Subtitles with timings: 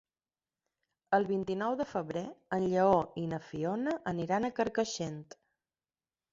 [1.17, 2.25] El vint-i-nou de febrer
[2.59, 5.25] en Lleó i na Fiona aniran a Carcaixent.